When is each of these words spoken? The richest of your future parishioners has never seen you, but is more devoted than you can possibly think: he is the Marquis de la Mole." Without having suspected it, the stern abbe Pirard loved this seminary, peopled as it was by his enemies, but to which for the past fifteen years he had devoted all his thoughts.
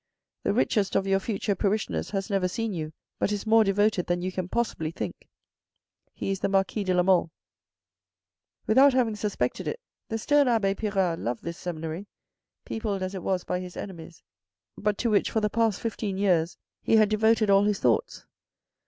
The 0.41 0.51
richest 0.55 0.95
of 0.95 1.05
your 1.05 1.19
future 1.19 1.53
parishioners 1.53 2.09
has 2.09 2.27
never 2.27 2.47
seen 2.47 2.73
you, 2.73 2.91
but 3.19 3.31
is 3.31 3.45
more 3.45 3.63
devoted 3.63 4.07
than 4.07 4.23
you 4.23 4.31
can 4.31 4.49
possibly 4.49 4.89
think: 4.89 5.29
he 6.15 6.31
is 6.31 6.39
the 6.39 6.49
Marquis 6.49 6.83
de 6.83 6.95
la 6.95 7.03
Mole." 7.03 7.29
Without 8.65 8.93
having 8.95 9.15
suspected 9.15 9.67
it, 9.67 9.79
the 10.09 10.17
stern 10.17 10.47
abbe 10.47 10.73
Pirard 10.73 11.19
loved 11.19 11.43
this 11.43 11.59
seminary, 11.59 12.07
peopled 12.65 13.03
as 13.03 13.13
it 13.13 13.21
was 13.21 13.43
by 13.43 13.59
his 13.59 13.77
enemies, 13.77 14.23
but 14.75 14.97
to 14.97 15.11
which 15.11 15.29
for 15.29 15.39
the 15.39 15.51
past 15.51 15.79
fifteen 15.79 16.17
years 16.17 16.57
he 16.81 16.95
had 16.95 17.07
devoted 17.07 17.51
all 17.51 17.65
his 17.65 17.79
thoughts. 17.79 18.25